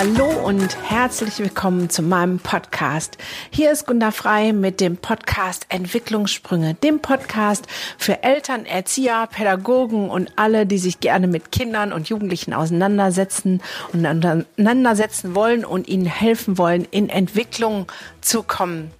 Hallo 0.00 0.30
und 0.46 0.78
herzlich 0.88 1.40
willkommen 1.40 1.90
zu 1.90 2.00
meinem 2.00 2.38
Podcast. 2.38 3.18
Hier 3.50 3.70
ist 3.70 3.86
Gunda 3.86 4.12
Frei 4.12 4.54
mit 4.54 4.80
dem 4.80 4.96
Podcast 4.96 5.66
Entwicklungssprünge, 5.68 6.72
dem 6.72 7.00
Podcast 7.00 7.66
für 7.98 8.22
Eltern, 8.22 8.64
Erzieher, 8.64 9.28
Pädagogen 9.30 10.08
und 10.08 10.32
alle, 10.36 10.64
die 10.64 10.78
sich 10.78 11.00
gerne 11.00 11.26
mit 11.26 11.52
Kindern 11.52 11.92
und 11.92 12.08
Jugendlichen 12.08 12.54
auseinandersetzen 12.54 13.60
und 13.92 14.06
auseinandersetzen 14.06 15.34
wollen 15.34 15.66
und 15.66 15.86
ihnen 15.86 16.06
helfen 16.06 16.56
wollen, 16.56 16.88
in 16.90 17.10
Entwicklung 17.10 17.86
zu 18.22 18.42
kommen. 18.42 18.92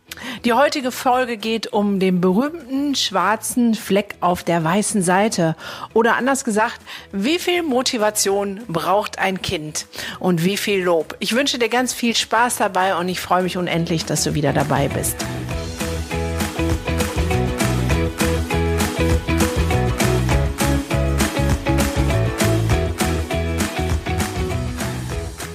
Die 0.45 0.53
heutige 0.53 0.91
Folge 0.91 1.37
geht 1.37 1.73
um 1.73 2.01
den 2.01 2.21
berühmten 2.21 2.95
schwarzen 2.95 3.75
Fleck 3.75 4.15
auf 4.21 4.43
der 4.43 4.65
weißen 4.65 5.03
Seite. 5.03 5.57
Oder 5.93 6.17
anders 6.17 6.45
gesagt, 6.45 6.81
wie 7.13 7.39
viel 7.39 7.63
Motivation 7.63 8.61
braucht 8.69 9.19
ein 9.19 9.43
Kind 9.43 9.87
und 10.19 10.45
wie 10.45 10.57
viel 10.57 10.83
Lob. 10.83 11.17
Ich 11.19 11.35
wünsche 11.35 11.59
dir 11.59 11.69
ganz 11.69 11.93
viel 11.93 12.17
Spaß 12.17 12.57
dabei 12.57 12.97
und 12.97 13.09
ich 13.09 13.21
freue 13.21 13.43
mich 13.43 13.57
unendlich, 13.57 14.05
dass 14.07 14.25
du 14.25 14.35
wieder 14.35 14.53
dabei 14.53 14.89
bist. 14.89 15.17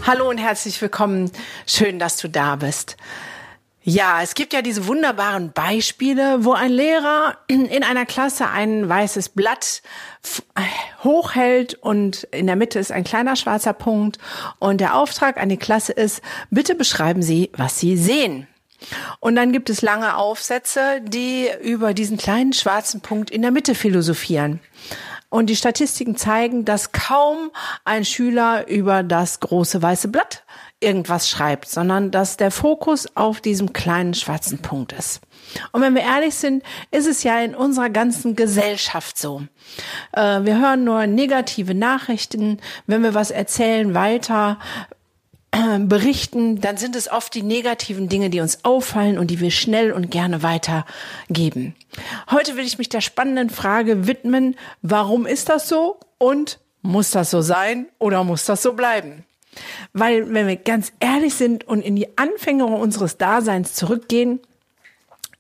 Hallo 0.08 0.30
und 0.30 0.38
herzlich 0.38 0.80
willkommen. 0.84 1.32
Schön, 1.66 1.98
dass 1.98 2.18
du 2.18 2.30
da 2.30 2.58
bist. 2.58 2.96
Ja, 3.88 4.24
es 4.24 4.34
gibt 4.34 4.52
ja 4.54 4.64
diese 4.64 4.88
wunderbaren 4.88 5.52
Beispiele, 5.52 6.44
wo 6.44 6.54
ein 6.54 6.72
Lehrer 6.72 7.38
in 7.46 7.84
einer 7.84 8.08
Klasse 8.08 8.50
ein 8.50 8.90
weißes 8.90 9.30
Blatt 9.30 9.84
hochhält 11.04 11.76
und 11.76 12.24
in 12.32 12.48
der 12.48 12.56
Mitte 12.56 12.80
ist 12.80 12.92
ein 12.92 13.04
kleiner 13.04 13.36
schwarzer 13.36 13.74
Punkt 13.74 14.18
und 14.58 14.82
der 14.82 14.96
Auftrag 14.96 15.38
an 15.38 15.50
die 15.50 15.58
Klasse 15.58 15.94
ist, 15.94 16.24
bitte 16.50 16.74
beschreiben 16.74 17.22
Sie, 17.22 17.52
was 17.54 17.80
Sie 17.80 17.96
sehen. 17.96 18.48
Und 19.20 19.36
dann 19.36 19.52
gibt 19.52 19.70
es 19.70 19.84
lange 19.84 20.18
Aufsätze, 20.18 21.00
die 21.04 21.48
über 21.62 21.94
diesen 21.94 22.18
kleinen 22.18 22.54
schwarzen 22.54 23.02
Punkt 23.02 23.30
in 23.30 23.44
der 23.44 23.52
Mitte 23.52 23.76
philosophieren. 23.76 24.62
Und 25.36 25.48
die 25.48 25.58
Statistiken 25.58 26.16
zeigen, 26.16 26.64
dass 26.64 26.94
kaum 26.94 27.52
ein 27.84 28.06
Schüler 28.06 28.70
über 28.70 29.04
das 29.04 29.42
große 29.42 29.82
weiße 29.82 30.08
Blatt 30.08 30.46
irgendwas 30.80 31.30
schreibt, 31.30 31.68
sondern 31.68 32.10
dass 32.10 32.38
der 32.38 32.52
Fokus 32.52 33.18
auf 33.18 33.42
diesem 33.42 33.74
kleinen 33.74 34.14
schwarzen 34.14 34.60
Punkt 34.60 34.94
ist. 34.94 35.20
Und 35.74 35.82
wenn 35.82 35.94
wir 35.94 36.04
ehrlich 36.04 36.36
sind, 36.36 36.64
ist 36.90 37.06
es 37.06 37.24
ja 37.24 37.38
in 37.42 37.54
unserer 37.54 37.90
ganzen 37.90 38.38
Gesellschaft 38.38 39.18
so. 39.18 39.42
Äh, 40.14 40.46
wir 40.46 40.58
hören 40.58 40.86
nur 40.86 41.06
negative 41.06 41.76
Nachrichten. 41.76 42.62
Wenn 42.88 43.04
wir 43.04 43.14
was 43.14 43.30
erzählen, 43.30 43.94
weiter 43.94 44.58
berichten, 45.80 46.62
dann 46.62 46.78
sind 46.78 46.96
es 46.96 47.10
oft 47.10 47.34
die 47.34 47.44
negativen 47.44 48.10
Dinge, 48.10 48.30
die 48.30 48.42
uns 48.42 48.64
auffallen 48.64 49.18
und 49.18 49.32
die 49.32 49.40
wir 49.40 49.52
schnell 49.52 49.92
und 49.92 50.12
gerne 50.12 50.44
weitergeben. 50.44 51.76
Heute 52.30 52.58
will 52.58 52.66
ich 52.66 52.78
mich 52.78 52.90
der 52.90 53.02
spannenden 53.02 53.50
Frage 53.50 54.08
widmen, 54.08 54.56
warum 54.82 55.26
ist 55.26 55.50
das 55.50 55.70
so 55.70 56.00
und 56.18 56.60
muss 56.82 57.12
das 57.12 57.32
so 57.32 57.42
sein 57.42 57.88
oder 58.00 58.24
muss 58.24 58.46
das 58.46 58.62
so 58.62 58.74
bleiben? 58.74 59.24
Weil, 59.94 60.34
wenn 60.34 60.48
wir 60.48 60.58
ganz 60.58 60.92
ehrlich 61.00 61.34
sind 61.36 61.66
und 61.66 61.82
in 61.82 61.96
die 61.96 62.18
Anfänge 62.18 62.66
unseres 62.66 63.18
Daseins 63.18 63.74
zurückgehen, 63.74 64.42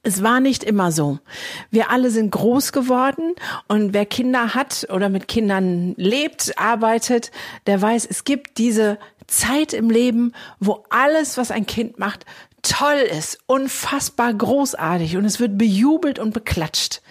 es 0.03 0.21
war 0.21 0.39
nicht 0.39 0.63
immer 0.63 0.91
so. 0.91 1.17
Wir 1.71 1.89
alle 1.89 2.11
sind 2.11 2.29
groß 2.29 2.71
geworden 2.71 3.33
und 3.67 3.93
wer 3.93 4.05
Kinder 4.05 4.53
hat 4.53 4.87
oder 4.91 5.09
mit 5.09 5.27
Kindern 5.27 5.95
lebt, 5.97 6.57
arbeitet, 6.57 7.31
der 7.65 7.81
weiß, 7.81 8.05
es 8.05 8.23
gibt 8.23 8.59
diese 8.59 8.99
Zeit 9.27 9.73
im 9.73 9.89
Leben, 9.89 10.33
wo 10.59 10.83
alles, 10.89 11.37
was 11.37 11.51
ein 11.51 11.65
Kind 11.65 11.99
macht, 11.99 12.25
toll 12.65 12.95
ist, 12.95 13.37
unfassbar 13.45 14.33
großartig 14.33 15.17
und 15.17 15.25
es 15.25 15.39
wird 15.39 15.57
bejubelt 15.57 16.17
und 16.17 16.33
beklatscht. 16.33 17.01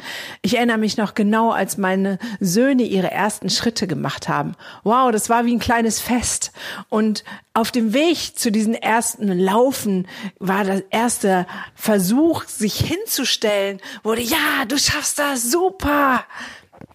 Ich 0.43 0.57
erinnere 0.57 0.79
mich 0.79 0.97
noch 0.97 1.15
genau, 1.15 1.53
als 1.53 1.79
meine 1.79 2.19
Söhne 2.41 2.83
ihre 2.83 3.11
ersten 3.11 3.51
Schritte 3.51 3.87
gemacht 3.87 4.29
haben. 4.29 4.57
Wow, 4.83 5.13
das 5.13 5.31
war 5.31 5.45
wie 5.45 5.55
ein 5.55 5.61
kleines 5.61 6.01
Fest 6.01 6.53
und 6.89 7.23
auf 7.53 7.71
dem 7.71 7.95
Weg 7.95 8.37
zu 8.37 8.51
diesen 8.51 8.75
ersten 8.75 9.29
Laufen 9.29 10.09
war 10.41 10.65
der 10.65 10.83
erste 10.91 11.47
Versuch, 11.77 12.45
sich 12.45 12.75
hinzustellen, 12.75 13.81
wurde, 14.03 14.23
ja, 14.23 14.65
du 14.67 14.77
schaffst 14.77 15.21
das, 15.21 15.51
super. 15.53 16.25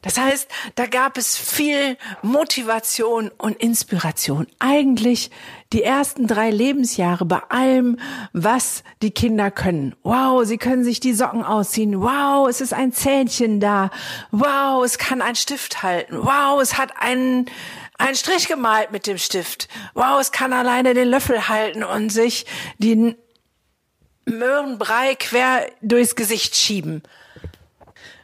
Das 0.02 0.18
heißt, 0.18 0.48
da 0.76 0.86
gab 0.86 1.18
es 1.18 1.38
viel 1.38 1.98
Motivation 2.22 3.30
und 3.38 3.58
Inspiration. 3.58 4.48
Eigentlich 4.60 5.30
die 5.74 5.84
ersten 5.84 6.26
drei 6.26 6.50
Lebensjahre 6.50 7.26
bei 7.26 7.42
allem, 7.50 7.98
was 8.32 8.84
die 9.02 9.12
Kinder 9.12 9.52
können. 9.52 9.96
Wow, 10.04 10.46
sie 10.46 10.58
können 10.58 10.84
sich 10.84 11.00
die 11.00 11.14
Socken 11.14 11.44
ausziehen. 11.44 12.02
Wow, 12.02 12.48
es 12.48 12.62
ist 12.62 12.74
ein 12.74 12.94
Zähnchen 12.94 13.60
da. 13.60 13.92
Wow, 14.32 14.86
es 14.86 14.98
kann 14.98 15.22
ein 15.22 15.36
Stift 15.36 15.84
halten. 15.84 16.18
Wow, 16.22 16.62
es 16.62 16.78
hat 16.78 16.94
einen, 16.98 17.50
einen 17.98 18.16
Strich 18.16 18.48
gemalt 18.48 18.92
mit 18.92 19.06
dem 19.06 19.18
Stift. 19.18 19.68
Wow, 19.96 20.20
es 20.22 20.32
kann 20.32 20.54
alleine 20.54 20.94
den 20.94 21.10
Löffel 21.10 21.50
halten 21.50 21.84
und 21.84 22.10
sich 22.10 22.46
den 22.78 23.16
Möhrenbrei 24.26 25.16
quer 25.16 25.68
durchs 25.82 26.16
Gesicht 26.16 26.56
schieben 26.56 27.04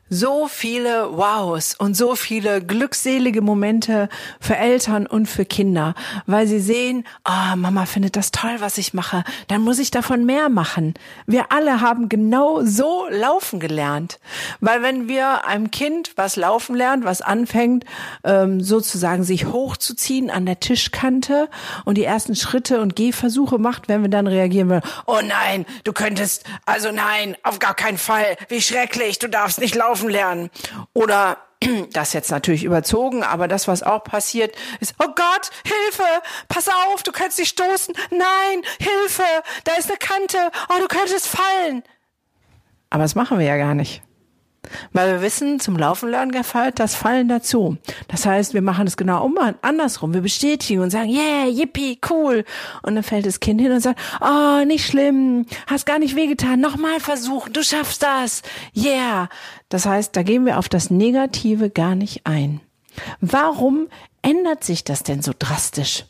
so 0.10 0.48
viele 0.48 1.18
Wows 1.18 1.74
und 1.76 1.98
so 1.98 2.16
viele 2.16 2.64
glückselige 2.64 3.42
Momente 3.42 4.08
für 4.40 4.56
Eltern 4.56 5.08
und 5.08 5.26
für 5.26 5.46
Kinder, 5.46 5.96
weil 6.28 6.46
sie 6.46 6.60
sehen, 6.60 7.06
ah, 7.24 7.54
oh, 7.54 7.56
Mama 7.56 7.88
findet 7.88 8.16
das 8.16 8.30
toll, 8.30 8.58
was 8.60 8.78
ich 8.78 8.94
mache, 8.94 9.24
dann 9.48 9.62
muss 9.62 9.80
ich 9.80 9.90
davon 9.90 10.26
mehr 10.26 10.50
machen. 10.50 10.94
Wir 11.26 11.52
alle 11.52 11.82
haben 11.82 12.08
genau 12.08 12.64
so 12.64 13.08
laufen 13.10 13.60
gelernt, 13.60 14.20
weil 14.60 14.84
wenn 14.84 15.08
wir 15.08 15.46
einem 15.46 15.72
Kind 15.72 16.12
was 16.16 16.36
laufen 16.36 16.76
lernt, 16.76 17.04
was 17.04 17.22
anfängt, 17.22 17.84
ähm, 18.24 18.62
sozusagen 18.62 19.24
sich 19.24 19.48
hochzuziehen 19.48 20.30
an 20.30 20.46
der 20.46 20.60
Tischkante 20.60 21.50
und 21.84 21.98
die 21.98 22.04
ersten 22.04 22.36
Schritte 22.36 22.80
und 22.80 22.96
Gehversuche 22.96 23.58
macht, 23.58 23.88
wenn 23.88 24.04
wir 24.04 24.10
dann 24.10 24.28
reagieren 24.28 24.70
würden, 24.70 24.88
oh 25.08 25.20
nein, 25.26 25.66
du 25.84 25.94
könntest, 25.94 26.44
also 26.66 26.92
nein, 26.92 27.36
auf 27.42 27.58
gar 27.58 27.74
keinen 27.74 27.98
Fall, 27.98 28.38
wie 28.50 28.62
schrecklich, 28.62 29.18
du 29.18 29.28
darfst 29.28 29.60
nicht 29.60 29.74
laufen 29.74 29.95
laufen 29.96 30.10
lernen. 30.10 30.50
Oder 30.94 31.38
das 31.94 32.14
jetzt 32.14 32.32
natürlich 32.32 32.64
überzogen, 32.64 33.24
aber 33.24 33.48
das, 33.48 33.68
was 33.68 33.84
auch 33.84 34.04
passiert, 34.04 34.56
ist, 34.80 34.96
oh 35.00 35.08
Gott, 35.08 35.50
Hilfe, 35.64 36.04
pass 36.48 36.68
auf, 36.68 37.04
du 37.04 37.12
kannst 37.12 37.40
dich 37.40 37.50
stoßen, 37.50 37.96
nein, 38.12 38.62
Hilfe, 38.80 39.24
da 39.64 39.74
ist 39.74 39.90
eine 39.90 39.98
Kante, 39.98 40.38
oh, 40.70 40.80
du 40.80 40.88
könntest 40.88 41.28
fallen. 41.28 41.84
Aber 42.90 43.04
das 43.04 43.16
machen 43.16 43.40
wir 43.40 43.46
ja 43.46 43.58
gar 43.58 43.74
nicht. 43.74 44.02
Weil 44.94 45.14
wir 45.14 45.22
wissen, 45.22 45.59
zum 45.59 45.78
Laufen 45.78 46.09
lernen 46.09 46.31
gefällt 46.31 46.80
das 46.80 46.96
Fallen 46.96 47.28
dazu. 47.28 47.78
Das 48.08 48.26
heißt, 48.26 48.53
wir 48.53 48.62
machen 48.62 48.88
es 48.88 48.98
genau 48.98 49.24
um, 49.24 49.38
andersrum. 49.62 50.14
Wir 50.14 50.22
bestätigen 50.22 50.81
und 50.81 50.90
sagen, 50.90 51.09
yeah, 51.09 51.46
yippie, 51.46 52.00
cool. 52.09 52.46
Und 52.84 52.96
dann 52.96 53.03
fällt 53.03 53.26
das 53.26 53.40
Kind 53.40 53.62
hin 53.62 53.72
und 53.72 53.81
sagt, 53.81 54.00
oh, 54.22 54.64
nicht 54.66 54.86
schlimm, 54.86 55.46
hast 55.68 55.86
gar 55.86 56.00
nicht 56.00 56.16
wehgetan, 56.16 56.59
nochmal 56.59 57.00
versuchen, 57.00 57.53
du 57.53 57.64
schaffst 57.64 58.03
das, 58.03 58.42
yeah. 58.76 59.30
Das 59.70 59.86
heißt, 59.86 60.16
da 60.16 60.24
gehen 60.24 60.46
wir 60.46 60.58
auf 60.59 60.70
das 60.70 60.90
Negative 60.90 61.70
gar 61.70 61.96
nicht 61.96 62.26
ein. 62.26 62.62
Warum 63.20 63.88
ändert 64.22 64.64
sich 64.64 64.84
das 64.84 65.03
denn 65.03 65.22
so 65.22 65.34
drastisch? 65.38 66.06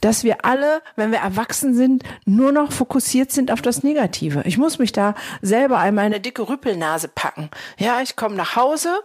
Dass 0.00 0.24
wir 0.24 0.44
alle, 0.44 0.82
wenn 0.96 1.12
wir 1.12 1.18
erwachsen 1.18 1.74
sind, 1.74 2.02
nur 2.24 2.52
noch 2.52 2.72
fokussiert 2.72 3.32
sind 3.32 3.50
auf 3.50 3.62
das 3.62 3.82
Negative. 3.82 4.42
Ich 4.44 4.58
muss 4.58 4.78
mich 4.78 4.92
da 4.92 5.14
selber 5.42 5.78
einmal 5.78 6.04
eine 6.04 6.20
dicke 6.20 6.48
Rüppelnase 6.48 7.08
packen. 7.08 7.50
Ja, 7.78 8.00
ich 8.02 8.16
komme 8.16 8.36
nach 8.36 8.56
Hause 8.56 9.00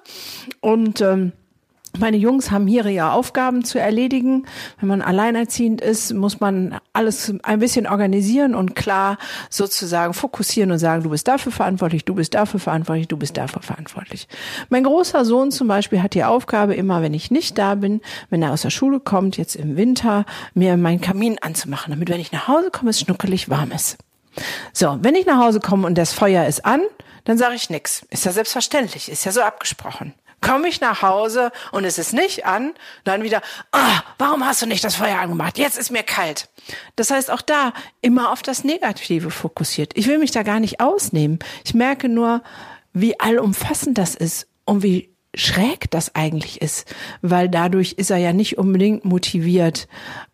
und 0.59 1.01
ähm, 1.01 1.33
meine 1.99 2.17
Jungs 2.17 2.51
haben 2.51 2.67
hier 2.67 2.85
ihre 2.85 3.11
Aufgaben 3.11 3.63
zu 3.63 3.79
erledigen. 3.79 4.45
Wenn 4.79 4.88
man 4.88 5.01
alleinerziehend 5.01 5.81
ist, 5.81 6.13
muss 6.13 6.39
man 6.39 6.79
alles 6.93 7.33
ein 7.43 7.59
bisschen 7.59 7.88
organisieren 7.88 8.55
und 8.55 8.75
klar 8.75 9.17
sozusagen 9.49 10.13
fokussieren 10.13 10.71
und 10.71 10.79
sagen, 10.79 11.03
du 11.03 11.09
bist 11.09 11.27
dafür 11.27 11.51
verantwortlich, 11.51 12.05
du 12.05 12.15
bist 12.15 12.33
dafür 12.33 12.59
verantwortlich, 12.59 13.07
du 13.07 13.17
bist 13.17 13.38
dafür 13.38 13.61
verantwortlich. 13.61 14.27
Mein 14.69 14.83
großer 14.83 15.25
Sohn 15.25 15.51
zum 15.51 15.67
Beispiel 15.67 16.01
hat 16.01 16.13
die 16.13 16.23
Aufgabe, 16.23 16.75
immer 16.75 17.01
wenn 17.01 17.13
ich 17.13 17.29
nicht 17.29 17.57
da 17.57 17.75
bin, 17.75 18.01
wenn 18.29 18.41
er 18.41 18.51
aus 18.51 18.61
der 18.61 18.69
Schule 18.69 18.99
kommt, 18.99 19.38
jetzt 19.38 19.55
im 19.55 19.75
Winter, 19.75 20.25
mir 20.53 20.77
meinen 20.77 21.01
Kamin 21.01 21.38
anzumachen, 21.41 21.91
damit 21.91 22.09
wenn 22.09 22.21
ich 22.21 22.31
nach 22.31 22.47
Hause 22.47 22.71
komme, 22.71 22.89
es 22.89 22.99
schnuckelig 22.99 23.49
warm 23.49 23.71
ist. 23.71 23.97
So, 24.71 24.97
wenn 25.01 25.15
ich 25.15 25.25
nach 25.25 25.39
Hause 25.39 25.59
komme 25.59 25.85
und 25.85 25.97
das 25.97 26.13
Feuer 26.13 26.45
ist 26.45 26.65
an, 26.65 26.81
dann 27.25 27.38
sage 27.38 27.55
ich 27.55 27.69
nix. 27.69 28.03
Ist 28.09 28.25
ja 28.25 28.31
selbstverständlich, 28.31 29.11
ist 29.11 29.25
ja 29.25 29.31
so 29.31 29.41
abgesprochen 29.41 30.13
komme 30.41 30.67
ich 30.67 30.81
nach 30.81 31.01
Hause 31.01 31.51
und 31.71 31.85
es 31.85 31.97
ist 31.97 32.13
nicht 32.13 32.45
an, 32.45 32.73
dann 33.03 33.23
wieder, 33.23 33.41
ah, 33.71 34.01
warum 34.17 34.45
hast 34.45 34.61
du 34.61 34.65
nicht 34.65 34.83
das 34.83 34.95
Feuer 34.95 35.19
angemacht? 35.19 35.57
Jetzt 35.57 35.77
ist 35.77 35.91
mir 35.91 36.03
kalt. 36.03 36.49
Das 36.95 37.11
heißt, 37.11 37.31
auch 37.31 37.41
da 37.41 37.73
immer 38.01 38.31
auf 38.31 38.41
das 38.41 38.63
Negative 38.63 39.31
fokussiert. 39.31 39.93
Ich 39.95 40.07
will 40.07 40.17
mich 40.17 40.31
da 40.31 40.43
gar 40.43 40.59
nicht 40.59 40.79
ausnehmen. 40.79 41.39
Ich 41.63 41.73
merke 41.73 42.09
nur, 42.09 42.41
wie 42.93 43.19
allumfassend 43.19 43.97
das 43.97 44.15
ist 44.15 44.47
und 44.65 44.83
wie 44.83 45.15
schräg 45.33 45.89
das 45.91 46.15
eigentlich 46.15 46.61
ist, 46.61 46.93
weil 47.21 47.47
dadurch 47.47 47.93
ist 47.93 48.11
er 48.11 48.17
ja 48.17 48.33
nicht 48.33 48.57
unbedingt 48.57 49.05
motiviert, 49.05 49.88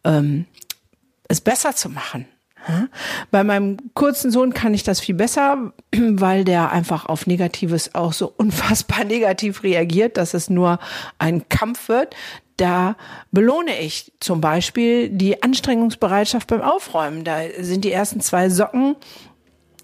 ähm, 0.03 0.45
es 1.27 1.41
besser 1.41 1.75
zu 1.75 1.89
machen. 1.89 2.25
Bei 3.31 3.43
meinem 3.43 3.77
kurzen 3.93 4.31
Sohn 4.31 4.53
kann 4.53 4.73
ich 4.73 4.83
das 4.83 4.99
viel 4.99 5.15
besser, 5.15 5.73
weil 5.95 6.43
der 6.43 6.71
einfach 6.71 7.05
auf 7.05 7.27
Negatives 7.27 7.95
auch 7.95 8.13
so 8.13 8.33
unfassbar 8.37 9.03
negativ 9.03 9.63
reagiert, 9.63 10.17
dass 10.17 10.33
es 10.33 10.49
nur 10.49 10.79
ein 11.19 11.47
Kampf 11.49 11.89
wird. 11.89 12.15
Da 12.57 12.95
belohne 13.31 13.79
ich 13.79 14.11
zum 14.19 14.41
Beispiel 14.41 15.09
die 15.09 15.43
Anstrengungsbereitschaft 15.43 16.47
beim 16.47 16.61
Aufräumen. 16.61 17.23
Da 17.23 17.37
sind 17.59 17.85
die 17.85 17.91
ersten 17.91 18.19
zwei 18.19 18.49
Socken 18.49 18.95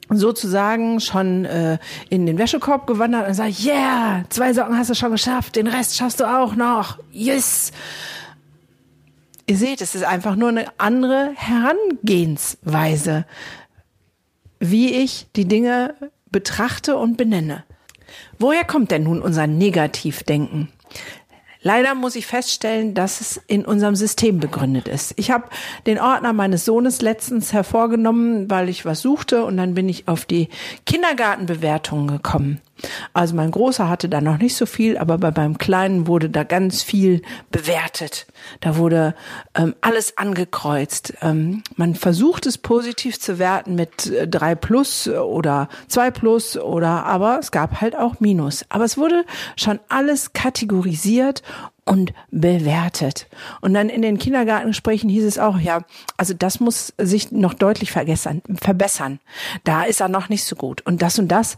sozusagen 0.09 0.99
schon 0.99 1.45
äh, 1.45 1.77
in 2.09 2.25
den 2.25 2.37
Wäschekorb 2.37 2.87
gewandert 2.87 3.27
und 3.27 3.35
sagt, 3.35 3.63
yeah, 3.63 4.23
zwei 4.29 4.53
Socken 4.53 4.77
hast 4.77 4.89
du 4.89 4.95
schon 4.95 5.11
geschafft, 5.11 5.55
den 5.55 5.67
Rest 5.67 5.95
schaffst 5.97 6.19
du 6.19 6.25
auch 6.25 6.55
noch. 6.55 6.99
Yes. 7.11 7.71
Ihr 9.45 9.57
seht, 9.57 9.81
es 9.81 9.93
ist 9.93 10.05
einfach 10.05 10.35
nur 10.35 10.49
eine 10.49 10.67
andere 10.77 11.31
Herangehensweise, 11.35 13.25
wie 14.59 14.93
ich 14.93 15.27
die 15.35 15.47
Dinge 15.47 15.95
betrachte 16.31 16.97
und 16.97 17.17
benenne. 17.17 17.65
Woher 18.39 18.63
kommt 18.63 18.91
denn 18.91 19.03
nun 19.03 19.21
unser 19.21 19.47
Negativdenken? 19.47 20.69
Leider 21.61 21.95
muss 21.95 22.15
ich 22.17 22.27
feststellen, 22.27 22.93
dass 22.93 23.21
es 23.21 23.37
in 23.47 23.63
unserem 23.65 23.95
System 23.95 24.39
begründet 24.39 24.89
ist. 24.89 25.13
Ich 25.15 25.31
habe 25.31 25.45
den 25.85 25.97
Ordner 25.97 26.33
meines 26.33 26.65
Sohnes 26.65 27.01
letztens 27.01 27.53
hervorgenommen, 27.53 28.49
weil 28.49 28.67
ich 28.67 28.85
was 28.85 29.01
suchte 29.01 29.45
und 29.45 29.55
dann 29.55 29.73
bin 29.73 29.87
ich 29.87 30.09
auf 30.09 30.25
die 30.25 30.49
Kindergartenbewertungen 30.85 32.07
gekommen. 32.07 32.59
Also 33.13 33.35
mein 33.35 33.51
Großer 33.51 33.89
hatte 33.89 34.09
da 34.09 34.21
noch 34.21 34.37
nicht 34.37 34.55
so 34.55 34.65
viel, 34.65 34.97
aber 34.97 35.17
bei 35.17 35.31
meinem 35.31 35.57
Kleinen 35.57 36.07
wurde 36.07 36.29
da 36.29 36.43
ganz 36.43 36.83
viel 36.83 37.21
bewertet. 37.51 38.27
Da 38.59 38.77
wurde 38.77 39.15
ähm, 39.55 39.75
alles 39.81 40.17
angekreuzt. 40.17 41.13
Ähm, 41.21 41.63
man 41.75 41.95
versucht 41.95 42.45
es 42.45 42.57
positiv 42.57 43.19
zu 43.19 43.39
werten 43.39 43.75
mit 43.75 44.07
äh, 44.07 44.27
drei 44.27 44.55
plus 44.55 45.07
oder 45.07 45.69
zwei 45.87 46.11
plus 46.11 46.57
oder 46.57 47.05
aber 47.05 47.39
es 47.39 47.51
gab 47.51 47.81
halt 47.81 47.97
auch 47.97 48.19
Minus. 48.19 48.65
Aber 48.69 48.85
es 48.85 48.97
wurde 48.97 49.25
schon 49.55 49.79
alles 49.89 50.33
kategorisiert 50.33 51.43
und 51.85 52.13
bewertet. 52.31 53.27
Und 53.61 53.73
dann 53.73 53.89
in 53.89 54.01
den 54.01 54.17
Kindergartengesprächen 54.17 55.09
hieß 55.09 55.25
es 55.25 55.37
auch, 55.37 55.59
ja, 55.59 55.81
also 56.17 56.33
das 56.33 56.59
muss 56.59 56.93
sich 56.97 57.31
noch 57.31 57.53
deutlich 57.53 57.91
verbessern. 57.91 59.19
Da 59.63 59.83
ist 59.83 59.99
er 59.99 60.07
noch 60.07 60.29
nicht 60.29 60.45
so 60.45 60.55
gut. 60.55 60.81
Und 60.85 61.01
das 61.01 61.19
und 61.19 61.27
das 61.27 61.57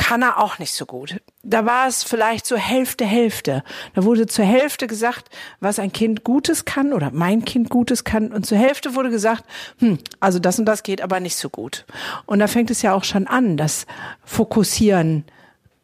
kann 0.00 0.22
er 0.22 0.38
auch 0.38 0.58
nicht 0.58 0.72
so 0.72 0.86
gut. 0.86 1.20
Da 1.42 1.66
war 1.66 1.86
es 1.86 2.02
vielleicht 2.02 2.46
so 2.46 2.56
Hälfte, 2.56 3.04
Hälfte. 3.04 3.62
Da 3.94 4.02
wurde 4.02 4.26
zur 4.26 4.46
Hälfte 4.46 4.86
gesagt, 4.86 5.28
was 5.60 5.78
ein 5.78 5.92
Kind 5.92 6.24
Gutes 6.24 6.64
kann 6.64 6.94
oder 6.94 7.10
mein 7.10 7.44
Kind 7.44 7.68
Gutes 7.68 8.02
kann. 8.02 8.32
Und 8.32 8.46
zur 8.46 8.56
Hälfte 8.56 8.94
wurde 8.94 9.10
gesagt, 9.10 9.44
hm, 9.78 9.98
also 10.18 10.38
das 10.38 10.58
und 10.58 10.64
das 10.64 10.84
geht 10.84 11.02
aber 11.02 11.20
nicht 11.20 11.36
so 11.36 11.50
gut. 11.50 11.84
Und 12.24 12.38
da 12.38 12.46
fängt 12.46 12.70
es 12.70 12.80
ja 12.80 12.94
auch 12.94 13.04
schon 13.04 13.26
an, 13.26 13.58
das 13.58 13.84
Fokussieren 14.24 15.26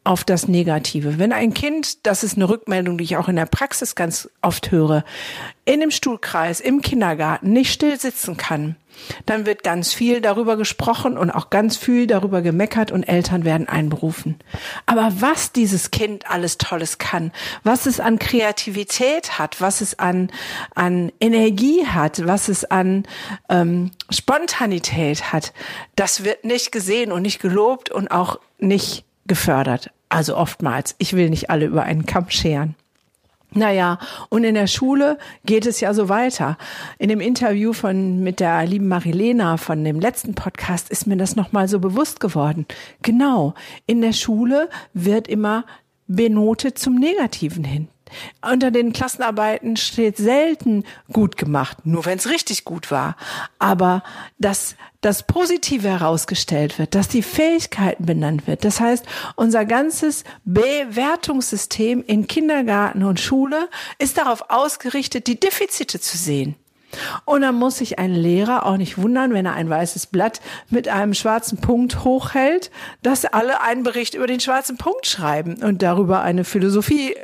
auf 0.07 0.23
das 0.23 0.47
Negative. 0.47 1.19
Wenn 1.19 1.33
ein 1.33 1.53
Kind, 1.53 2.05
das 2.07 2.23
ist 2.23 2.37
eine 2.37 2.47
Rückmeldung, 2.47 2.97
die 2.97 3.03
ich 3.03 3.17
auch 3.17 3.27
in 3.27 3.35
der 3.35 3.45
Praxis 3.45 3.93
ganz 3.93 4.29
oft 4.41 4.71
höre, 4.71 5.03
in 5.65 5.81
dem 5.81 5.91
Stuhlkreis, 5.91 6.61
im 6.61 6.81
Kindergarten 6.81 7.51
nicht 7.51 7.73
still 7.73 7.99
sitzen 7.99 8.37
kann, 8.37 8.77
dann 9.25 9.45
wird 9.45 9.63
ganz 9.63 9.93
viel 9.93 10.21
darüber 10.21 10.55
gesprochen 10.55 11.17
und 11.17 11.29
auch 11.29 11.49
ganz 11.49 11.75
viel 11.75 12.07
darüber 12.07 12.41
gemeckert 12.41 12.93
und 12.93 13.03
Eltern 13.03 13.43
werden 13.43 13.67
einberufen. 13.67 14.39
Aber 14.85 15.11
was 15.19 15.51
dieses 15.51 15.91
Kind 15.91 16.31
alles 16.31 16.57
Tolles 16.57 16.99
kann, 16.99 17.33
was 17.63 17.85
es 17.85 17.99
an 17.99 18.17
Kreativität 18.17 19.37
hat, 19.37 19.59
was 19.59 19.81
es 19.81 19.99
an, 19.99 20.31
an 20.73 21.11
Energie 21.19 21.85
hat, 21.85 22.25
was 22.25 22.47
es 22.47 22.63
an 22.63 23.03
ähm, 23.49 23.91
Spontanität 24.09 25.33
hat, 25.33 25.51
das 25.97 26.23
wird 26.23 26.45
nicht 26.45 26.71
gesehen 26.71 27.11
und 27.11 27.23
nicht 27.23 27.41
gelobt 27.41 27.91
und 27.91 28.09
auch 28.09 28.39
nicht 28.57 29.03
gefördert. 29.27 29.91
Also 30.09 30.35
oftmals. 30.37 30.95
Ich 30.97 31.13
will 31.13 31.29
nicht 31.29 31.49
alle 31.49 31.65
über 31.65 31.83
einen 31.83 32.05
Kamm 32.05 32.29
scheren. 32.29 32.75
Naja, 33.51 33.97
und 34.29 34.43
in 34.43 34.55
der 34.55 34.67
Schule 34.67 35.17
geht 35.45 35.65
es 35.65 35.79
ja 35.79 35.93
so 35.93 36.09
weiter. 36.09 36.57
In 36.99 37.09
dem 37.09 37.21
Interview 37.21 37.71
von, 37.71 38.21
mit 38.21 38.39
der 38.39 38.65
lieben 38.65 38.89
Marilena 38.89 39.57
von 39.57 39.83
dem 39.83 39.99
letzten 39.99 40.35
Podcast 40.35 40.89
ist 40.89 41.07
mir 41.07 41.15
das 41.15 41.35
nochmal 41.35 41.67
so 41.67 41.79
bewusst 41.79 42.19
geworden. 42.19 42.65
Genau. 43.01 43.53
In 43.85 44.01
der 44.01 44.13
Schule 44.13 44.69
wird 44.93 45.27
immer 45.27 45.65
benotet 46.07 46.77
zum 46.77 46.95
Negativen 46.95 47.63
hin. 47.63 47.87
Unter 48.41 48.71
den 48.71 48.93
Klassenarbeiten 48.93 49.77
steht 49.77 50.17
selten 50.17 50.83
gut 51.11 51.37
gemacht, 51.37 51.85
nur 51.85 52.05
wenn 52.05 52.17
es 52.17 52.29
richtig 52.29 52.65
gut 52.65 52.91
war. 52.91 53.15
Aber 53.59 54.03
dass 54.37 54.75
das 55.01 55.23
Positive 55.23 55.87
herausgestellt 55.87 56.79
wird, 56.79 56.95
dass 56.95 57.07
die 57.07 57.21
Fähigkeiten 57.21 58.05
benannt 58.05 58.47
wird. 58.47 58.65
Das 58.65 58.79
heißt, 58.79 59.05
unser 59.35 59.65
ganzes 59.65 60.23
Bewertungssystem 60.43 62.03
in 62.05 62.27
Kindergarten 62.27 63.03
und 63.03 63.19
Schule 63.19 63.69
ist 63.99 64.17
darauf 64.17 64.49
ausgerichtet, 64.49 65.27
die 65.27 65.39
Defizite 65.39 65.99
zu 65.99 66.17
sehen. 66.17 66.55
Und 67.25 67.41
dann 67.41 67.55
muss 67.55 67.77
sich 67.77 67.99
ein 67.99 68.13
Lehrer 68.13 68.65
auch 68.65 68.77
nicht 68.77 68.97
wundern, 68.97 69.33
wenn 69.33 69.45
er 69.45 69.53
ein 69.53 69.69
weißes 69.69 70.07
Blatt 70.07 70.41
mit 70.69 70.87
einem 70.87 71.13
schwarzen 71.13 71.59
Punkt 71.59 72.03
hochhält, 72.03 72.71
dass 73.03 73.25
alle 73.25 73.61
einen 73.61 73.83
Bericht 73.83 74.15
über 74.15 74.27
den 74.27 74.39
schwarzen 74.39 74.77
Punkt 74.77 75.05
schreiben 75.05 75.61
und 75.63 75.81
darüber 75.81 76.21
eine 76.21 76.43
Philosophie 76.43 77.15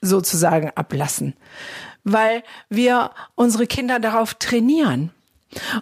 sozusagen 0.00 0.70
ablassen, 0.74 1.34
weil 2.04 2.42
wir 2.68 3.10
unsere 3.34 3.66
Kinder 3.66 4.00
darauf 4.00 4.34
trainieren. 4.34 5.10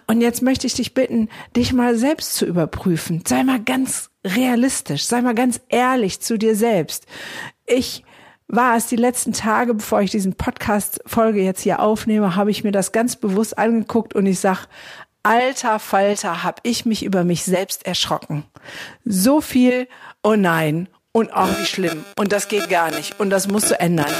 Und 0.07 0.21
jetzt 0.21 0.41
möchte 0.41 0.65
ich 0.65 0.73
dich 0.73 0.93
bitten, 0.93 1.29
dich 1.55 1.73
mal 1.73 1.95
selbst 1.95 2.35
zu 2.35 2.45
überprüfen. 2.45 3.23
Sei 3.27 3.43
mal 3.43 3.59
ganz 3.59 4.09
realistisch, 4.25 5.05
sei 5.05 5.21
mal 5.21 5.35
ganz 5.35 5.61
ehrlich 5.69 6.21
zu 6.21 6.37
dir 6.37 6.55
selbst. 6.55 7.05
Ich 7.65 8.03
war 8.47 8.75
es 8.75 8.87
die 8.87 8.95
letzten 8.95 9.31
Tage, 9.31 9.75
bevor 9.75 10.01
ich 10.01 10.09
diesen 10.09 10.33
Podcast-Folge 10.33 11.41
jetzt 11.41 11.61
hier 11.61 11.79
aufnehme, 11.81 12.35
habe 12.35 12.49
ich 12.49 12.63
mir 12.63 12.71
das 12.71 12.91
ganz 12.91 13.15
bewusst 13.15 13.59
angeguckt 13.59 14.15
und 14.15 14.25
ich 14.25 14.39
sag, 14.39 14.67
alter 15.21 15.77
Falter, 15.77 16.43
habe 16.43 16.61
ich 16.63 16.85
mich 16.85 17.05
über 17.05 17.23
mich 17.23 17.43
selbst 17.43 17.85
erschrocken. 17.85 18.45
So 19.05 19.39
viel, 19.39 19.87
oh 20.23 20.35
nein, 20.35 20.89
und 21.11 21.33
auch 21.33 21.49
wie 21.59 21.65
schlimm. 21.65 22.03
Und 22.17 22.31
das 22.31 22.47
geht 22.47 22.69
gar 22.69 22.91
nicht. 22.91 23.19
Und 23.19 23.29
das 23.29 23.47
musst 23.47 23.71
du 23.71 23.79
ändern. 23.79 24.13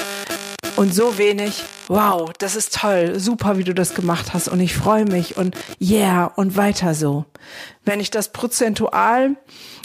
Und 0.76 0.94
so 0.94 1.18
wenig, 1.18 1.64
wow, 1.88 2.32
das 2.38 2.56
ist 2.56 2.74
toll, 2.74 3.20
super, 3.20 3.58
wie 3.58 3.64
du 3.64 3.74
das 3.74 3.96
gemacht 3.96 4.34
hast. 4.34 4.48
Und 4.48 4.62
ich 4.62 4.74
freue 4.74 5.06
mich 5.06 5.36
und 5.38 5.56
yeah, 5.82 6.26
und 6.26 6.56
weiter 6.56 6.94
so. 6.94 7.26
Wenn 7.84 8.00
ich 8.00 8.12
das 8.12 8.32
prozentual 8.32 9.36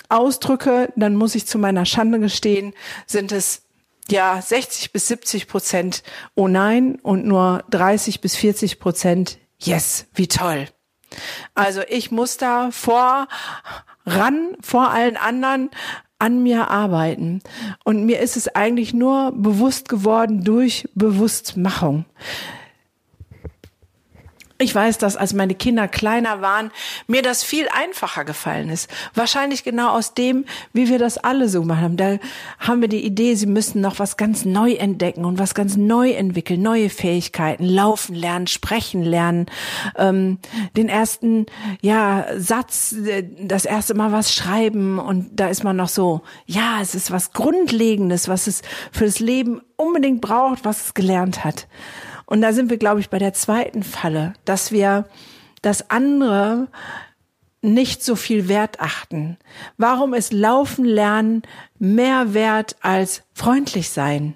ausdrücke, 0.09 0.93
dann 0.97 1.17
muss 1.17 1.35
ich 1.35 1.47
zu 1.47 1.59
meiner 1.59 1.85
Schande 1.85 2.21
gestehen, 2.21 2.75
sind 3.07 3.33
es 3.33 3.63
ja 4.09 4.41
60 4.41 4.93
bis 4.93 5.09
70 5.09 5.49
Prozent 5.49 6.03
oh 6.35 6.47
nein 6.47 6.99
und 7.03 7.27
nur 7.27 7.65
30 7.71 8.21
bis 8.21 8.37
40 8.37 8.79
Prozent 8.79 9.39
yes, 9.59 10.07
wie 10.15 10.29
toll. 10.29 10.69
Also 11.55 11.83
ich 11.89 12.11
muss 12.11 12.37
da 12.37 12.71
vor 12.71 13.29
ran 14.07 14.57
vor 14.61 14.91
allen 14.91 15.17
anderen 15.17 15.71
an 16.25 16.43
mir 16.43 16.71
arbeiten. 16.71 17.41
Und 17.85 18.07
mir 18.07 18.21
ist 18.21 18.39
es 18.39 18.49
eigentlich 18.49 18.95
nur 18.95 19.33
bewusst 19.33 19.91
geworden 19.91 20.43
durch 20.43 20.89
Bewusstmachung. 20.95 22.07
Ich 24.59 24.73
weiß, 24.73 24.99
dass 24.99 25.17
als 25.17 25.35
meine 25.35 25.57
Kinder 25.57 25.89
kleiner 25.89 26.41
waren, 26.41 26.71
mir 27.09 27.23
das 27.23 27.43
viel 27.43 27.67
einfacher 27.69 28.25
gefallen 28.25 28.71
ist. 28.71 28.89
Wahrscheinlich 29.13 29.65
genau 29.65 29.91
aus 29.91 30.15
dem, 30.15 30.45
wie 30.73 30.89
wir 30.89 31.01
das 31.01 31.19
alle 31.19 31.49
so 31.49 31.65
machen. 31.65 31.97
Da 31.97 32.19
haben 32.61 32.81
wir 32.81 32.87
die 32.87 33.05
Idee, 33.05 33.35
sie 33.35 33.47
müssen 33.47 33.81
noch 33.81 33.99
was 33.99 34.17
ganz 34.17 34.45
neu 34.45 34.75
entdecken 34.75 35.25
und 35.25 35.41
was 35.41 35.57
ganz 35.57 35.77
neu 35.77 36.13
entwickeln, 36.13 36.63
neue 36.63 36.89
Fähigkeiten, 36.89 37.65
laufen 37.65 38.15
lernen, 38.15 38.47
sprechen 38.47 39.03
lernen, 39.03 39.47
ähm, 39.97 40.39
den 40.77 40.89
ersten 40.89 41.47
ja 41.83 42.27
Satz, 42.37 42.93
äh, 42.93 43.25
das 43.41 43.65
erste 43.65 43.95
Mal 43.95 44.13
was 44.13 44.33
schreiben 44.33 45.01
und 45.01 45.31
da 45.33 45.49
ist 45.49 45.65
man 45.65 45.75
noch 45.75 45.89
so, 45.89 46.23
ja, 46.47 46.81
es 46.81 46.95
ist 46.95 47.11
was 47.11 47.33
Grundlegendes, 47.33 48.29
was 48.29 48.47
es 48.47 48.63
für 48.93 49.05
das 49.05 49.19
Leben 49.19 49.63
unbedingt 49.75 50.21
braucht, 50.21 50.65
was 50.65 50.87
es 50.87 50.95
gelernt 50.95 51.45
hat. 51.45 51.67
Und 52.35 52.41
da 52.41 52.53
sind 52.53 52.69
wir, 52.69 52.79
glaube 52.79 52.99
ich, 52.99 53.11
bei 53.11 53.21
der 53.21 53.33
zweiten 53.33 53.85
Falle, 53.85 54.33
dass 54.45 54.73
wir 54.73 55.05
das 55.63 55.89
andere 55.89 56.67
nicht 57.63 58.03
so 58.03 58.17
viel 58.17 58.49
Wert 58.49 58.81
achten. 58.81 59.39
Warum 59.77 60.15
ist 60.15 60.33
Laufen 60.33 60.85
lernen 60.85 61.43
mehr 61.79 62.35
wert 62.35 62.75
als 62.81 63.23
freundlich 63.35 63.91
sein? 63.91 64.35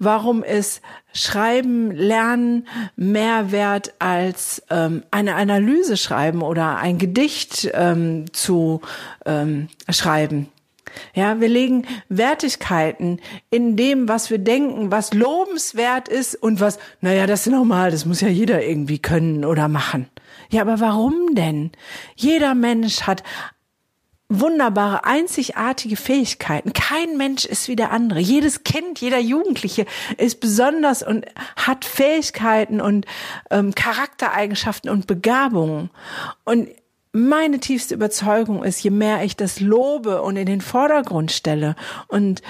Warum 0.00 0.42
ist 0.42 0.82
Schreiben 1.12 1.92
lernen 1.92 2.66
mehr 2.96 3.52
wert 3.52 3.94
als 4.00 4.60
ähm, 4.70 5.04
eine 5.12 5.36
Analyse 5.36 5.96
schreiben 5.96 6.42
oder 6.42 6.78
ein 6.78 6.98
Gedicht 6.98 7.70
ähm, 7.74 8.24
zu 8.32 8.80
ähm, 9.24 9.68
schreiben? 9.88 10.48
Ja, 11.14 11.40
wir 11.40 11.48
legen 11.48 11.86
Wertigkeiten 12.08 13.20
in 13.50 13.76
dem, 13.76 14.08
was 14.08 14.30
wir 14.30 14.38
denken, 14.38 14.90
was 14.90 15.14
lobenswert 15.14 16.08
ist 16.08 16.34
und 16.34 16.60
was, 16.60 16.78
naja, 17.00 17.26
das 17.26 17.46
ist 17.46 17.52
normal, 17.52 17.90
das 17.90 18.04
muss 18.04 18.20
ja 18.20 18.28
jeder 18.28 18.62
irgendwie 18.62 18.98
können 18.98 19.44
oder 19.44 19.68
machen. 19.68 20.08
Ja, 20.50 20.62
aber 20.62 20.80
warum 20.80 21.34
denn? 21.34 21.70
Jeder 22.16 22.54
Mensch 22.54 23.02
hat 23.02 23.22
wunderbare, 24.30 25.04
einzigartige 25.04 25.96
Fähigkeiten. 25.96 26.72
Kein 26.72 27.16
Mensch 27.16 27.44
ist 27.44 27.68
wie 27.68 27.76
der 27.76 27.90
andere. 27.90 28.20
Jedes 28.20 28.62
Kind, 28.62 29.00
jeder 29.00 29.18
Jugendliche 29.18 29.86
ist 30.16 30.40
besonders 30.40 31.02
und 31.02 31.26
hat 31.56 31.84
Fähigkeiten 31.84 32.80
und 32.80 33.06
ähm, 33.50 33.74
Charaktereigenschaften 33.74 34.88
und 34.88 35.08
Begabungen. 35.08 35.90
Und 36.44 36.68
meine 37.12 37.58
tiefste 37.58 37.94
Überzeugung 37.94 38.62
ist, 38.62 38.82
je 38.82 38.90
mehr 38.90 39.24
ich 39.24 39.36
das 39.36 39.60
lobe 39.60 40.22
und 40.22 40.36
in 40.36 40.46
den 40.46 40.60
Vordergrund 40.60 41.32
stelle 41.32 41.74
und 42.08 42.42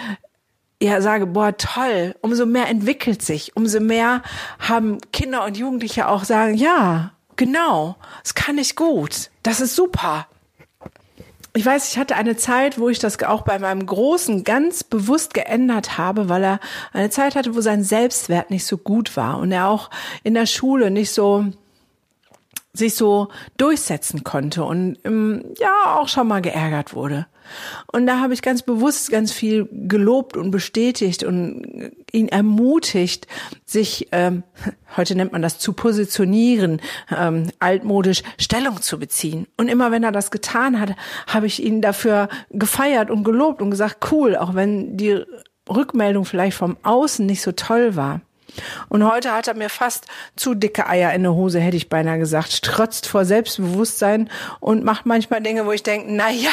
ja 0.82 1.00
sage, 1.00 1.26
boah, 1.26 1.56
toll, 1.56 2.14
umso 2.20 2.46
mehr 2.46 2.68
entwickelt 2.68 3.22
sich, 3.22 3.56
umso 3.56 3.80
mehr 3.80 4.22
haben 4.58 4.98
Kinder 5.12 5.44
und 5.44 5.56
Jugendliche 5.56 6.08
auch 6.08 6.24
sagen, 6.24 6.54
ja, 6.54 7.12
genau, 7.36 7.96
das 8.22 8.34
kann 8.34 8.58
ich 8.58 8.76
gut, 8.76 9.30
das 9.42 9.60
ist 9.60 9.76
super. 9.76 10.26
Ich 11.52 11.66
weiß, 11.66 11.90
ich 11.90 11.98
hatte 11.98 12.14
eine 12.14 12.36
Zeit, 12.36 12.78
wo 12.78 12.88
ich 12.88 13.00
das 13.00 13.20
auch 13.24 13.42
bei 13.42 13.58
meinem 13.58 13.84
Großen 13.84 14.44
ganz 14.44 14.84
bewusst 14.84 15.34
geändert 15.34 15.98
habe, 15.98 16.28
weil 16.28 16.44
er 16.44 16.60
eine 16.92 17.10
Zeit 17.10 17.34
hatte, 17.34 17.56
wo 17.56 17.60
sein 17.60 17.82
Selbstwert 17.82 18.50
nicht 18.50 18.64
so 18.64 18.78
gut 18.78 19.16
war 19.16 19.38
und 19.38 19.50
er 19.50 19.68
auch 19.68 19.90
in 20.22 20.34
der 20.34 20.46
Schule 20.46 20.92
nicht 20.92 21.10
so 21.10 21.46
sich 22.72 22.94
so 22.94 23.28
durchsetzen 23.56 24.24
konnte 24.24 24.64
und 24.64 24.98
ähm, 25.04 25.44
ja 25.58 25.96
auch 25.98 26.08
schon 26.08 26.28
mal 26.28 26.40
geärgert 26.40 26.94
wurde. 26.94 27.26
Und 27.92 28.06
da 28.06 28.20
habe 28.20 28.32
ich 28.32 28.42
ganz 28.42 28.62
bewusst 28.62 29.10
ganz 29.10 29.32
viel 29.32 29.68
gelobt 29.72 30.36
und 30.36 30.50
bestätigt 30.50 31.24
und 31.24 31.92
ihn 32.12 32.28
ermutigt, 32.28 33.26
sich, 33.64 34.08
ähm, 34.12 34.44
heute 34.96 35.16
nennt 35.16 35.32
man 35.32 35.42
das 35.42 35.58
zu 35.58 35.72
positionieren, 35.72 36.80
ähm, 37.16 37.50
altmodisch 37.58 38.22
Stellung 38.38 38.80
zu 38.80 38.98
beziehen. 38.98 39.46
Und 39.56 39.68
immer 39.68 39.90
wenn 39.90 40.04
er 40.04 40.12
das 40.12 40.30
getan 40.30 40.80
hat, 40.80 40.94
habe 41.26 41.46
ich 41.46 41.62
ihn 41.62 41.80
dafür 41.80 42.28
gefeiert 42.50 43.10
und 43.10 43.24
gelobt 43.24 43.62
und 43.62 43.70
gesagt, 43.70 44.12
cool, 44.12 44.36
auch 44.36 44.54
wenn 44.54 44.96
die 44.96 45.20
Rückmeldung 45.68 46.24
vielleicht 46.24 46.56
vom 46.56 46.76
Außen 46.82 47.26
nicht 47.26 47.42
so 47.42 47.52
toll 47.52 47.96
war. 47.96 48.20
Und 48.88 49.10
heute 49.10 49.32
hat 49.32 49.48
er 49.48 49.54
mir 49.54 49.68
fast 49.68 50.06
zu 50.36 50.54
dicke 50.54 50.86
Eier 50.86 51.12
in 51.12 51.22
der 51.22 51.34
Hose, 51.34 51.60
hätte 51.60 51.76
ich 51.76 51.88
beinahe 51.88 52.18
gesagt, 52.18 52.52
strotzt 52.52 53.06
vor 53.06 53.24
Selbstbewusstsein 53.24 54.30
und 54.60 54.84
macht 54.84 55.06
manchmal 55.06 55.42
Dinge, 55.42 55.66
wo 55.66 55.72
ich 55.72 55.82
denke, 55.82 56.06
na 56.10 56.30
ja, 56.30 56.50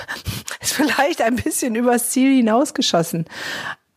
ist 0.60 0.74
vielleicht 0.74 1.22
ein 1.22 1.36
bisschen 1.36 1.74
übers 1.74 2.10
Ziel 2.10 2.36
hinausgeschossen. 2.36 3.26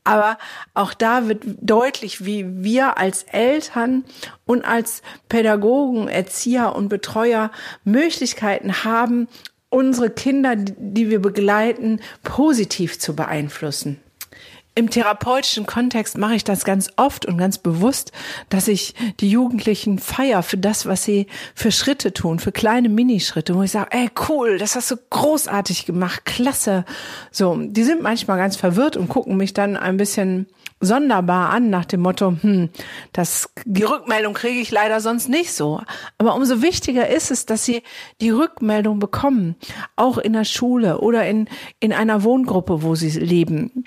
Aber 0.03 0.38
auch 0.73 0.93
da 0.93 1.27
wird 1.29 1.43
deutlich, 1.62 2.25
wie 2.25 2.63
wir 2.63 2.97
als 2.97 3.23
Eltern 3.23 4.03
und 4.45 4.65
als 4.65 5.01
Pädagogen, 5.29 6.09
Erzieher 6.09 6.75
und 6.75 6.89
Betreuer 6.89 7.51
Möglichkeiten 7.85 8.83
haben, 8.83 9.29
unsere 9.69 10.09
Kinder, 10.09 10.55
die 10.55 11.09
wir 11.09 11.21
begleiten, 11.21 12.01
positiv 12.21 13.00
zu 13.00 13.15
beeinflussen. 13.15 14.02
Im 14.75 14.89
therapeutischen 14.89 15.67
Kontext 15.67 16.17
mache 16.17 16.33
ich 16.33 16.43
das 16.43 16.65
ganz 16.65 16.89
oft 16.95 17.27
und 17.27 17.37
ganz 17.37 17.59
bewusst, 17.59 18.11
dass 18.49 18.67
ich 18.67 18.95
die 19.19 19.29
Jugendlichen 19.29 19.99
feier 19.99 20.41
für 20.41 20.57
das, 20.57 20.87
was 20.87 21.03
sie 21.03 21.27
für 21.53 21.71
Schritte 21.71 22.11
tun, 22.11 22.39
für 22.39 22.51
kleine 22.51 22.89
Minischritte, 22.89 23.53
wo 23.53 23.61
ich 23.61 23.71
sage, 23.71 23.89
ey, 23.91 24.09
cool, 24.29 24.57
das 24.57 24.75
hast 24.75 24.89
du 24.89 24.95
großartig 25.11 25.85
gemacht, 25.85 26.25
klasse. 26.25 26.85
So, 27.29 27.55
die 27.55 27.83
sind 27.83 28.01
manchmal 28.01 28.37
ganz 28.37 28.55
verwirrt 28.55 28.97
und 28.97 29.09
gucken 29.09 29.37
mich 29.37 29.53
dann 29.53 29.77
ein 29.77 29.97
bisschen 29.97 30.47
sonderbar 30.79 31.51
an 31.51 31.69
nach 31.69 31.85
dem 31.85 32.01
Motto, 32.01 32.35
hm, 32.41 32.69
das, 33.13 33.49
die 33.65 33.83
Rückmeldung 33.83 34.33
kriege 34.33 34.59
ich 34.59 34.71
leider 34.71 35.01
sonst 35.01 35.29
nicht 35.29 35.53
so. 35.53 35.81
Aber 36.17 36.35
umso 36.35 36.63
wichtiger 36.63 37.07
ist 37.09 37.29
es, 37.29 37.45
dass 37.45 37.63
sie 37.63 37.83
die 38.21 38.31
Rückmeldung 38.31 38.97
bekommen, 38.99 39.55
auch 39.95 40.17
in 40.17 40.33
der 40.33 40.45
Schule 40.45 40.99
oder 40.99 41.27
in, 41.27 41.47
in 41.79 41.93
einer 41.93 42.23
Wohngruppe, 42.23 42.81
wo 42.81 42.95
sie 42.95 43.11
leben 43.11 43.85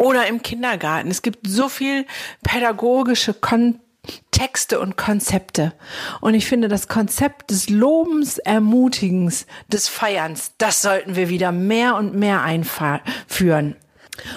oder 0.00 0.26
im 0.26 0.42
Kindergarten. 0.42 1.10
Es 1.10 1.20
gibt 1.20 1.46
so 1.46 1.68
viel 1.68 2.06
pädagogische 2.42 3.34
Kontexte 3.34 4.80
und 4.80 4.96
Konzepte. 4.96 5.74
Und 6.22 6.32
ich 6.32 6.46
finde, 6.46 6.68
das 6.68 6.88
Konzept 6.88 7.50
des 7.50 7.68
Lobens, 7.68 8.38
Ermutigens, 8.38 9.46
des 9.68 9.88
Feierns, 9.88 10.52
das 10.56 10.80
sollten 10.80 11.16
wir 11.16 11.28
wieder 11.28 11.52
mehr 11.52 11.96
und 11.96 12.14
mehr 12.14 12.42
einführen. 12.42 13.76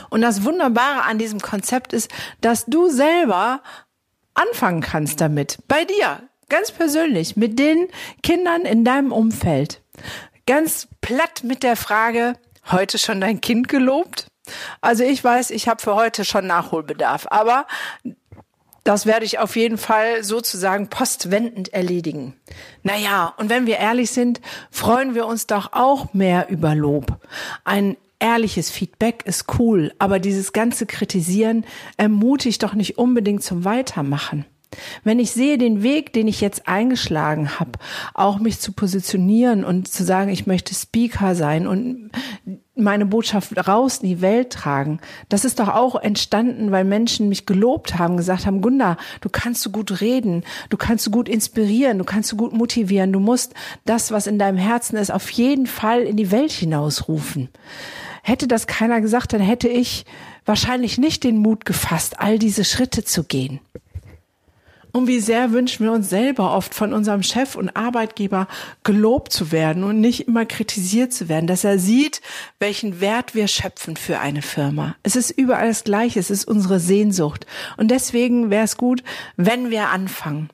Und 0.09 0.21
das 0.21 0.43
Wunderbare 0.43 1.03
an 1.03 1.17
diesem 1.17 1.39
Konzept 1.39 1.93
ist, 1.93 2.11
dass 2.41 2.65
du 2.65 2.89
selber 2.89 3.61
anfangen 4.33 4.81
kannst 4.81 5.21
damit. 5.21 5.59
Bei 5.67 5.85
dir. 5.85 6.27
Ganz 6.49 6.71
persönlich. 6.71 7.37
Mit 7.37 7.57
den 7.57 7.87
Kindern 8.21 8.63
in 8.63 8.83
deinem 8.83 9.13
Umfeld. 9.13 9.81
Ganz 10.45 10.89
platt 10.99 11.43
mit 11.43 11.63
der 11.63 11.77
Frage, 11.77 12.33
heute 12.69 12.97
schon 12.97 13.21
dein 13.21 13.39
Kind 13.39 13.69
gelobt? 13.69 14.27
Also 14.81 15.03
ich 15.03 15.23
weiß, 15.23 15.51
ich 15.51 15.67
habe 15.67 15.81
für 15.81 15.95
heute 15.95 16.25
schon 16.25 16.47
Nachholbedarf, 16.47 17.27
aber 17.29 17.65
das 18.83 19.05
werde 19.05 19.25
ich 19.25 19.39
auf 19.39 19.55
jeden 19.55 19.77
Fall 19.77 20.23
sozusagen 20.23 20.89
postwendend 20.89 21.73
erledigen. 21.73 22.35
Naja, 22.83 23.33
und 23.37 23.49
wenn 23.49 23.65
wir 23.65 23.77
ehrlich 23.77 24.11
sind, 24.11 24.41
freuen 24.71 25.15
wir 25.15 25.25
uns 25.25 25.47
doch 25.47 25.71
auch 25.71 26.13
mehr 26.13 26.49
über 26.49 26.75
Lob. 26.75 27.17
Ein 27.63 27.95
ehrliches 28.19 28.71
Feedback 28.71 29.23
ist 29.25 29.45
cool, 29.57 29.93
aber 29.99 30.19
dieses 30.19 30.51
ganze 30.53 30.85
Kritisieren 30.85 31.65
ermutigt 31.97 32.61
doch 32.63 32.73
nicht 32.73 32.97
unbedingt 32.97 33.43
zum 33.43 33.63
Weitermachen. 33.63 34.45
Wenn 35.03 35.19
ich 35.19 35.31
sehe 35.31 35.57
den 35.57 35.83
Weg, 35.83 36.13
den 36.13 36.27
ich 36.27 36.41
jetzt 36.41 36.67
eingeschlagen 36.67 37.59
habe, 37.59 37.73
auch 38.13 38.39
mich 38.39 38.59
zu 38.59 38.71
positionieren 38.71 39.63
und 39.63 39.87
zu 39.87 40.03
sagen, 40.03 40.31
ich 40.31 40.47
möchte 40.47 40.73
Speaker 40.73 41.35
sein 41.35 41.67
und 41.67 42.11
meine 42.75 43.05
Botschaft 43.05 43.67
raus 43.67 43.99
in 43.99 44.09
die 44.09 44.21
Welt 44.21 44.51
tragen. 44.51 44.99
Das 45.29 45.45
ist 45.45 45.59
doch 45.59 45.67
auch 45.67 45.95
entstanden, 45.95 46.71
weil 46.71 46.83
Menschen 46.83 47.29
mich 47.29 47.45
gelobt 47.45 47.99
haben, 47.99 48.17
gesagt 48.17 48.45
haben, 48.45 48.61
Gunda, 48.61 48.97
du 49.21 49.29
kannst 49.29 49.61
so 49.61 49.69
gut 49.69 50.01
reden, 50.01 50.43
du 50.69 50.77
kannst 50.77 51.03
so 51.03 51.11
gut 51.11 51.29
inspirieren, 51.29 51.99
du 51.99 52.03
kannst 52.03 52.29
so 52.29 52.35
gut 52.35 52.53
motivieren, 52.53 53.13
du 53.13 53.19
musst 53.19 53.53
das, 53.85 54.11
was 54.11 54.25
in 54.25 54.39
deinem 54.39 54.57
Herzen 54.57 54.97
ist, 54.97 55.11
auf 55.11 55.29
jeden 55.29 55.67
Fall 55.67 56.01
in 56.01 56.17
die 56.17 56.31
Welt 56.31 56.51
hinausrufen. 56.51 57.49
Hätte 58.23 58.47
das 58.47 58.67
keiner 58.67 59.01
gesagt, 59.01 59.33
dann 59.33 59.41
hätte 59.41 59.67
ich 59.67 60.05
wahrscheinlich 60.45 60.97
nicht 60.97 61.23
den 61.23 61.37
Mut 61.37 61.65
gefasst, 61.65 62.19
all 62.19 62.39
diese 62.39 62.63
Schritte 62.63 63.03
zu 63.03 63.23
gehen. 63.23 63.59
Und 64.95 65.07
wie 65.07 65.19
sehr 65.19 65.51
wünschen 65.51 65.85
wir 65.85 65.91
uns 65.91 66.11
selber 66.11 66.55
oft 66.55 66.75
von 66.75 66.93
unserem 66.93 67.23
Chef 67.23 67.55
und 67.55 67.75
Arbeitgeber 67.75 68.47
gelobt 68.83 69.33
zu 69.33 69.51
werden 69.51 69.83
und 69.83 69.99
nicht 69.99 70.27
immer 70.27 70.45
kritisiert 70.45 71.11
zu 71.11 71.27
werden, 71.27 71.47
dass 71.47 71.63
er 71.63 71.79
sieht, 71.79 72.21
welchen 72.59 73.01
Wert 73.01 73.33
wir 73.33 73.47
schöpfen 73.47 73.97
für 73.97 74.19
eine 74.19 74.43
Firma. 74.43 74.95
Es 75.01 75.15
ist 75.15 75.31
überall 75.31 75.67
das 75.67 75.83
Gleiche, 75.83 76.19
es 76.19 76.29
ist 76.29 76.47
unsere 76.47 76.79
Sehnsucht. 76.79 77.47
Und 77.75 77.89
deswegen 77.89 78.51
wäre 78.51 78.65
es 78.65 78.77
gut, 78.77 79.03
wenn 79.35 79.71
wir 79.71 79.89
anfangen. 79.89 80.49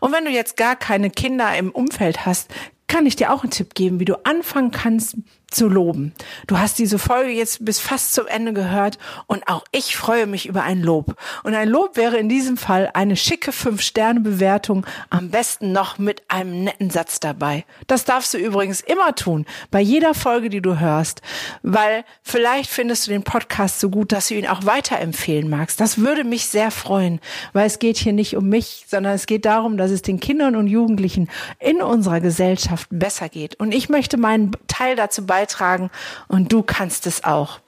Und 0.00 0.12
wenn 0.12 0.24
du 0.24 0.30
jetzt 0.32 0.56
gar 0.56 0.74
keine 0.74 1.08
Kinder 1.08 1.56
im 1.56 1.70
Umfeld 1.70 2.26
hast, 2.26 2.50
kann 2.88 3.06
ich 3.06 3.14
dir 3.14 3.32
auch 3.32 3.44
einen 3.44 3.52
Tipp 3.52 3.74
geben, 3.74 4.00
wie 4.00 4.04
du 4.04 4.24
anfangen 4.24 4.72
kannst 4.72 5.16
zu 5.54 5.68
loben. 5.68 6.12
Du 6.46 6.58
hast 6.58 6.78
diese 6.78 6.98
Folge 6.98 7.30
jetzt 7.30 7.64
bis 7.64 7.78
fast 7.80 8.14
zum 8.14 8.26
Ende 8.26 8.52
gehört 8.52 8.98
und 9.26 9.48
auch 9.48 9.64
ich 9.72 9.96
freue 9.96 10.26
mich 10.26 10.46
über 10.46 10.62
ein 10.62 10.82
Lob. 10.82 11.16
Und 11.42 11.54
ein 11.54 11.68
Lob 11.68 11.96
wäre 11.96 12.16
in 12.16 12.28
diesem 12.28 12.56
Fall 12.56 12.90
eine 12.94 13.16
schicke 13.16 13.50
5-Sterne-Bewertung, 13.50 14.86
am 15.10 15.30
besten 15.30 15.72
noch 15.72 15.98
mit 15.98 16.22
einem 16.28 16.64
netten 16.64 16.90
Satz 16.90 17.20
dabei. 17.20 17.64
Das 17.86 18.04
darfst 18.04 18.34
du 18.34 18.38
übrigens 18.38 18.80
immer 18.80 19.14
tun, 19.14 19.46
bei 19.70 19.80
jeder 19.80 20.14
Folge, 20.14 20.50
die 20.50 20.60
du 20.60 20.78
hörst, 20.78 21.22
weil 21.62 22.04
vielleicht 22.22 22.70
findest 22.70 23.06
du 23.06 23.10
den 23.10 23.22
Podcast 23.22 23.80
so 23.80 23.90
gut, 23.90 24.12
dass 24.12 24.28
du 24.28 24.34
ihn 24.34 24.46
auch 24.46 24.64
weiterempfehlen 24.64 25.48
magst. 25.48 25.80
Das 25.80 25.98
würde 25.98 26.24
mich 26.24 26.46
sehr 26.46 26.70
freuen, 26.70 27.20
weil 27.52 27.66
es 27.66 27.78
geht 27.78 27.96
hier 27.96 28.12
nicht 28.12 28.36
um 28.36 28.48
mich, 28.48 28.84
sondern 28.88 29.14
es 29.14 29.26
geht 29.26 29.44
darum, 29.44 29.76
dass 29.76 29.90
es 29.90 30.02
den 30.02 30.20
Kindern 30.20 30.56
und 30.56 30.66
Jugendlichen 30.66 31.28
in 31.58 31.80
unserer 31.80 32.20
Gesellschaft 32.20 32.88
besser 32.90 33.28
geht. 33.28 33.54
Und 33.60 33.72
ich 33.72 33.88
möchte 33.88 34.16
meinen 34.16 34.52
Teil 34.66 34.96
dazu 34.96 35.26
beitragen, 35.26 35.43
beitragen 35.44 35.90
und 36.28 36.52
du 36.52 36.62
kannst 36.62 37.06
es 37.06 37.24
auch. 37.24 37.60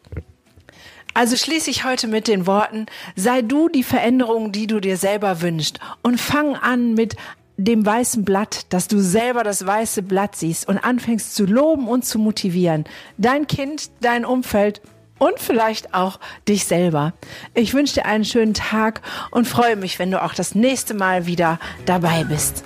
Also 1.14 1.36
schließe 1.36 1.70
ich 1.70 1.84
heute 1.84 2.08
mit 2.08 2.28
den 2.28 2.46
Worten, 2.46 2.86
sei 3.14 3.40
du 3.40 3.68
die 3.68 3.82
Veränderung, 3.82 4.52
die 4.52 4.66
du 4.66 4.80
dir 4.80 4.98
selber 4.98 5.40
wünschst 5.40 5.80
und 6.02 6.20
fang 6.20 6.56
an 6.56 6.94
mit 6.94 7.16
dem 7.56 7.86
weißen 7.86 8.22
Blatt, 8.22 8.66
dass 8.68 8.86
du 8.86 8.98
selber 8.98 9.42
das 9.42 9.64
weiße 9.64 10.02
Blatt 10.02 10.36
siehst 10.36 10.68
und 10.68 10.78
anfängst 10.78 11.34
zu 11.34 11.46
loben 11.46 11.88
und 11.88 12.04
zu 12.04 12.18
motivieren. 12.18 12.84
Dein 13.16 13.46
Kind, 13.46 13.90
dein 14.02 14.26
Umfeld 14.26 14.82
und 15.18 15.38
vielleicht 15.38 15.94
auch 15.94 16.20
dich 16.46 16.66
selber. 16.66 17.14
Ich 17.54 17.72
wünsche 17.72 17.94
dir 17.94 18.04
einen 18.04 18.26
schönen 18.26 18.52
Tag 18.52 19.00
und 19.30 19.48
freue 19.48 19.76
mich, 19.76 19.98
wenn 19.98 20.10
du 20.10 20.22
auch 20.22 20.34
das 20.34 20.54
nächste 20.54 20.92
Mal 20.92 21.24
wieder 21.24 21.58
dabei 21.86 22.24
bist. 22.24 22.62